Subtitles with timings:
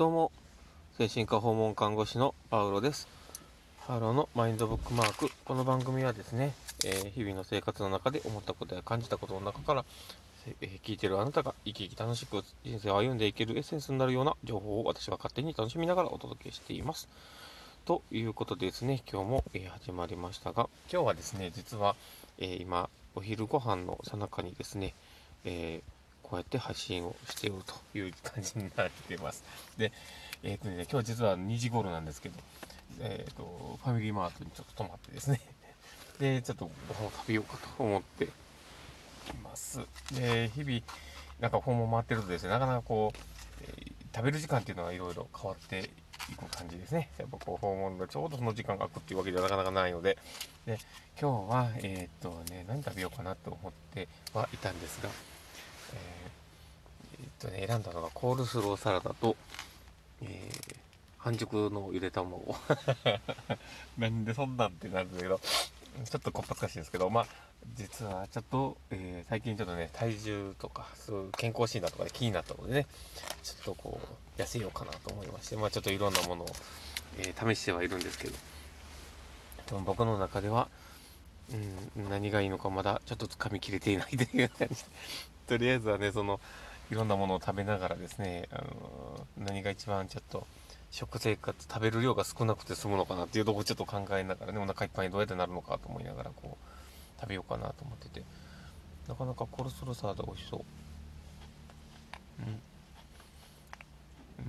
[0.00, 0.32] どうも、
[0.96, 3.06] 精神科訪問看護師のパウロです。
[3.86, 5.30] パウロのマインドブックマーク。
[5.44, 6.54] この番組はですね、
[6.86, 9.84] えー日々の生活の中で思ったことや感じたことの中から、
[10.62, 17.06] えー聞いてるあなたが生き生き楽しく人生を歩んでいけるエッセンスになるような情報を私は勝手に楽しみながらお届けしています。
[17.84, 21.94] ということでですね、今日も、えー始まりましたが、今日はですね、実は、
[22.38, 24.94] え今、お昼ご飯の最中にですね、
[25.44, 25.99] えー
[26.30, 29.42] こうやって発信をしているという感じになっています。
[29.76, 29.92] で、
[30.44, 32.36] えっ、とね、今日実は2時頃なんですけど、
[33.00, 35.40] えっ、と、ファミリーマートにちょっと泊まってですね、
[36.20, 38.28] で、ちょっとご飯を食べようかと思ってい
[39.42, 39.80] ます。
[40.14, 40.80] で、日々、
[41.40, 43.18] なんか訪問回ってるとですね、なかなかこう、
[43.62, 45.90] えー食べる時間っていうのはいろいろ変わって
[46.30, 47.10] いく感じですね。
[47.18, 50.18] やっぱこう訪問がちょうどその時間が空くっていうわけではなかなかないので、
[50.66, 50.78] で、
[51.20, 55.10] 今日は、えっ、とね、何食べようかなと思ってはいたんですが、
[57.40, 59.36] とね、選んだのがコールスローサラダと、
[60.22, 60.76] えー
[61.20, 62.56] 半熟のゆで卵。
[63.98, 67.26] なんでそんなんってなるんだけど、ちょっとこっぱずかしいんですけど、まあ、
[67.74, 72.86] 実はちょっと、えー最近ちょっとね、体重とか、そういう健康診断とかで気になったのでね、
[73.42, 74.00] ちょっとこ
[74.38, 76.48] う、痩せようかなと思いまして、まあちょっといろんなものを、
[77.18, 78.34] えー試してはいるんですけど、
[79.66, 80.68] でも僕の中では、
[81.52, 84.84] うん、何がいいのかまだちょっと掴みきれていないという感じで、
[85.48, 86.40] とりあえずはね、その、
[86.90, 90.44] いろんなものを食べながらですね、あの何が一番ちょっと、
[90.90, 98.24] 食生活、食べる量が少なくて済むのかなっていうとこをちょっと考えながらね、お腹いっぱいにどうやってなるのかと思いながら、こう、食べようかなと思ってて、
[99.06, 100.60] なかなかコルスロサラダ美味しそう。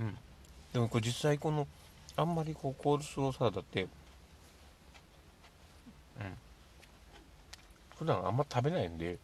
[0.02, 0.04] ん。
[0.04, 0.18] うん。
[0.72, 1.68] でもこれ実際この、
[2.16, 3.88] あんまりこう、コールスローサラダって、うん。
[8.00, 9.16] 普段あんま食べないんで、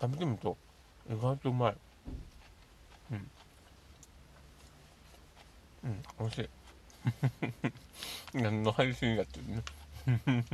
[0.00, 0.56] 食べてみると
[1.10, 1.76] 意外とうまい。
[3.12, 3.30] うん。
[5.84, 6.48] うん、美味しい。
[8.42, 9.62] 何の配信やってるね。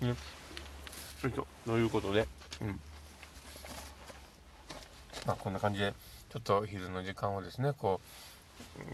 [0.00, 0.08] ね。
[0.08, 0.14] よ
[1.28, 1.46] いしょ。
[1.64, 2.26] ということで、
[2.60, 2.80] うん。
[5.26, 5.94] まあ、こんな感じで、
[6.30, 8.00] ちょっと昼の時間をですね、こ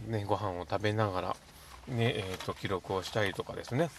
[0.09, 1.37] う、ね、ご飯を食べながら、
[1.89, 3.91] ね、えっ、と、記録をしたりとかですね、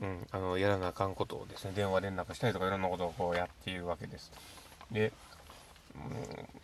[0.00, 4.32] うん、あの、やらなあかんことをですね、電話連絡したりとかいろんなことをこうやっているわけです。
[4.90, 5.12] で、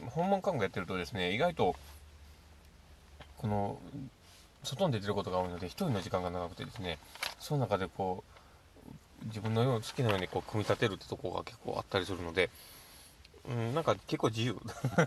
[0.08, 1.76] 訪問看護やってるとですね、意外と、
[3.38, 3.78] この、
[4.62, 6.98] 外に出てることが多いので、一人の時間が長くてですね、
[7.38, 8.24] その中でこ
[9.22, 12.50] う、自分のよう好きなようにこう、組み立てるってとこが結構あったりするので、
[13.48, 14.56] うん、なんか結構自由。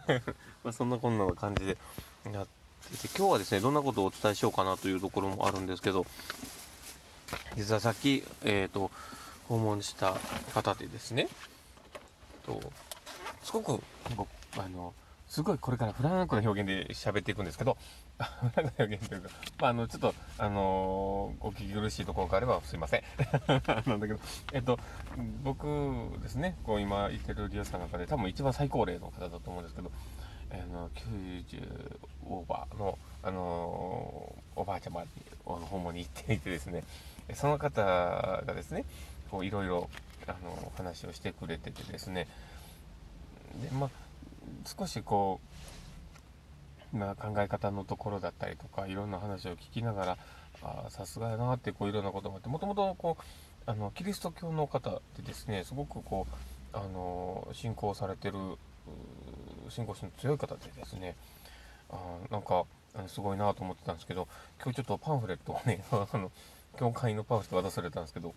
[0.64, 1.78] まあそんなこんな感じで
[2.32, 2.48] やっ
[2.92, 6.06] てて、今日はですね、どんなことをお伝えしようかなというところもあるんですけど、
[7.56, 8.90] 実はさっき、えっ、と、
[9.48, 10.16] 訪問した
[10.54, 11.28] 方でですね、
[12.46, 12.62] と、
[13.54, 13.84] ごく、
[14.16, 14.28] 僕、
[14.58, 14.94] あの、
[15.28, 17.78] すごいこれからフランクな表現で喋っていくんですけど、
[18.18, 23.04] フランクな表現というか、まあ、あの、ちょっと、あのーお聞き苦しいところがあればすいません。
[23.88, 24.20] なんだけど、
[24.54, 24.80] えっと、
[25.44, 25.66] 僕
[26.22, 29.92] ですね、こう今言ってる利用者の中で多分一番最高齢の方だと思うんですけど、
[30.52, 31.98] あの、90
[32.28, 35.08] オーバーの、あのーおばあちゃまに、
[35.48, 36.84] あの訪問に行っていてですね、
[37.34, 38.86] その方がですね、
[39.32, 39.90] こういろいろ、
[40.28, 42.28] あの、話をしてくれててですね、
[43.62, 43.90] で、まあ、
[44.66, 45.40] 少しこ
[46.94, 50.18] う、まあ、考え方のところだったりとか、いろんな話を聞きながら、
[50.62, 53.24] あ、さすがやなって、こう、いろんなことがあって、もともと、こう、
[53.66, 58.38] あの、キリスト教の方でですね、すごくこう、あの、信仰されてる、
[59.70, 61.16] 信仰心の強い方でですね、
[61.90, 61.98] あ
[62.32, 62.66] なんか、
[63.08, 64.28] すごいなと思ってたんですけど、
[64.62, 66.32] 今日ちょっとパンフレットをね、 あの、
[66.78, 68.34] 教会のパンフレット渡されたんですけど、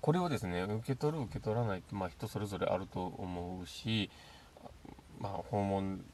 [0.00, 4.10] これをですね、受け取る、受け取らないって、まあ人それぞれあると思うし、
[5.18, 6.04] まあ訪問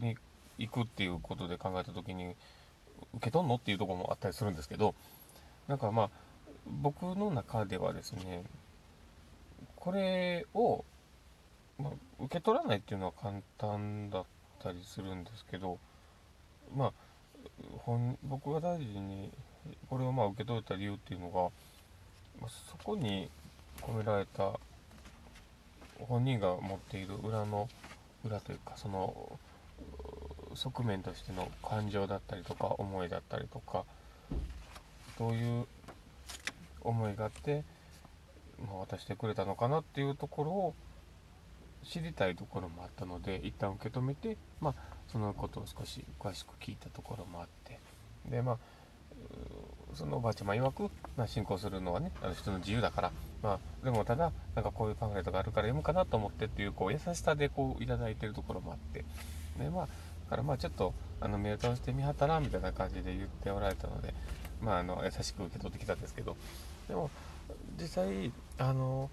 [0.00, 0.16] に
[0.58, 2.36] 行くっていうことで考えたときに、
[3.14, 4.94] 受け取んのっていうとこもあったりするんですけど、
[5.66, 6.10] なんかまあ、
[6.82, 8.44] 僕の中ではですね、
[9.76, 10.84] これを、
[11.78, 14.24] まあ、受け取らないっていうのは簡単だっ
[14.62, 15.78] たりするんですけど、
[16.76, 16.92] まあ、
[17.78, 19.32] 本僕が大事に
[19.88, 21.50] これをまあ受け取れた理由っていうのが、
[22.48, 23.30] そこに
[23.82, 24.52] 込められた
[26.08, 27.68] 本人が持っている裏の
[28.24, 29.38] 裏というかその
[30.54, 33.84] 側面としての感情だったりとか思いだったりとか
[35.18, 35.66] どういう
[36.82, 37.62] 思いがあって、
[38.66, 40.74] まあ、渡してくれたのかなっていうところを
[41.84, 44.74] 知りたいところもあったので一旦受け止めて、まあ、
[45.08, 47.78] そのことを少し詳しく聞いたところもあって。
[48.28, 48.58] でまあ
[49.94, 53.12] そのおばあちゃま曰く、まあ、信仰するのはねあの人の自由だから、
[53.42, 59.04] まあ、でもただなんかこういうパンフレットがあるから読むかなと思ってっていうこう優しさでこういただいてるところもあって。
[59.58, 59.90] でまあだ
[60.30, 64.14] からまあちょっとあの目を通してみはったらみたいな感じで言っておられたので
[64.62, 66.36] まああの優しく受け取ってきたんですけど。
[66.88, 67.10] でも
[67.80, 69.10] 実際あの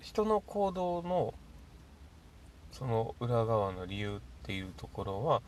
[0.00, 1.34] 人の行動の
[2.72, 5.42] その裏側の理由っていうところは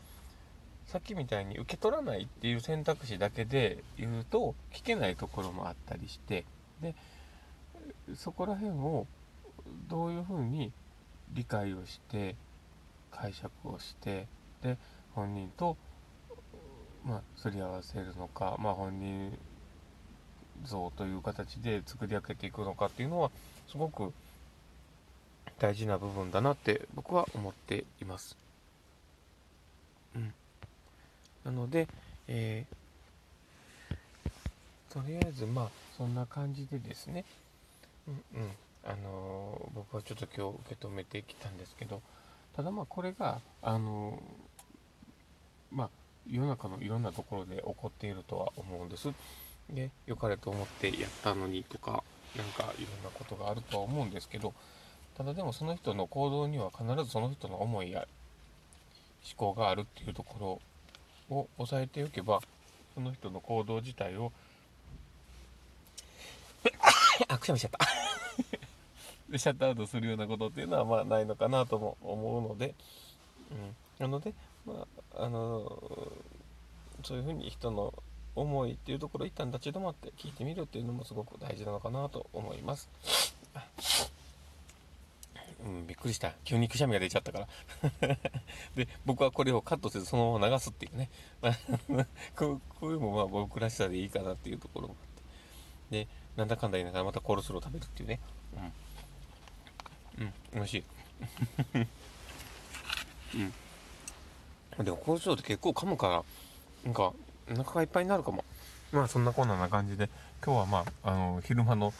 [0.87, 6.45] さっきみたいに受け取らないっていう選択肢だけで言うと聞けないところもあったりして
[6.81, 6.95] で
[8.15, 9.07] そこら辺を
[9.87, 10.71] どういうふうに
[11.33, 12.35] 理解をして
[13.11, 14.27] 解釈をして
[14.61, 14.77] で
[15.13, 15.77] 本人と、
[17.05, 19.37] まあ、すり合わせるのか、まあ、本人
[20.65, 23.31] 像という形で作り上げていくのかっていうのは
[23.69, 24.13] すごく
[25.59, 28.35] 大事な部分だなって僕は思っています。
[30.15, 30.33] うん、
[31.45, 31.87] なので、
[32.27, 37.25] えー、とりあえずまあそんな感じでですね、
[38.07, 38.49] うんうん、
[38.85, 42.01] あのー、僕はちょっと今日受け止めてきたんですけど
[42.55, 45.89] ただまあこれがあのー、まあ
[46.29, 49.09] 世の中のいろんなところで起こっているとは思うんです。
[49.69, 52.03] で良かれと思ってやったのにとか
[52.35, 54.53] 何かいろんなことがあるとは思うんですけど
[55.17, 58.05] ただでもその人の行動には必ずその人の思いや
[59.39, 60.61] 思考があるっていうところ
[61.31, 62.41] を押さえておけば
[62.93, 64.31] その人の行動自体を
[67.27, 67.79] あくしゃみしちゃった。
[69.29, 72.75] で シャットアウトするようなことっていうのはまあないのかなとも思うので、
[73.51, 74.33] うん、なので、
[74.65, 74.85] ま
[75.15, 75.81] あ、あの
[77.03, 77.93] そういうふうに人の
[78.35, 82.89] 思いっていうところ一旦立ち止まって聞いてみるっていうのもすごく大事なのかなと思います。
[86.01, 86.33] くりした。
[86.43, 87.47] 急にくしゃみが出ちゃったから
[88.75, 91.09] で、僕はこれをカットせずそのまま流すっていうね。
[92.35, 95.07] こうこういうのもまあ僕らしさでいいかなっていうところもあっ
[95.91, 96.05] て。
[96.05, 98.19] で、なんだかんだ言いながらまたコールスロー食べるっていうね。
[100.17, 100.25] うん。
[100.25, 100.83] うん、美味しい。
[104.77, 104.85] うん。
[104.85, 106.23] でもコールスローって結構噛むから、
[106.83, 107.13] なんか、
[107.49, 108.43] お腹がいっぱいになるかも。
[108.91, 110.09] まあそんなこんなな感じで、
[110.43, 111.93] 今日はまあ、あの、昼間の、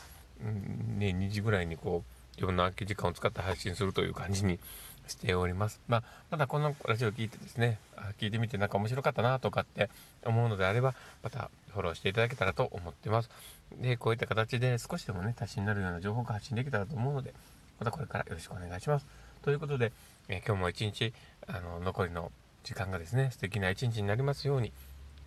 [0.43, 4.59] うん、ね、2時ぐらいにこう、自分の空き時間を使って配信するという感じに
[5.07, 5.79] しております。
[5.87, 7.79] まあ、まだこのラジオ聞いてですね、
[8.19, 9.89] 聞いてみてなんか面白かったなとかって
[10.25, 10.93] 思うのであれば、
[11.23, 13.29] またフォローしていただけたらと思ってます。
[13.79, 17.33] で、こういった形で少しでもね、足しになるような情報が発信できたらと思うので、
[17.79, 19.05] またこれからよろしくお願いします。
[19.41, 19.91] ということで、
[20.27, 21.13] え今日も一日、
[21.47, 22.31] あの、残りの
[22.63, 24.71] 時間がですね、素敵な一日になりますように、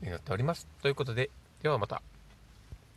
[0.03, 0.67] 祈っております。
[0.83, 1.31] ということで、
[1.63, 2.14] ではまた。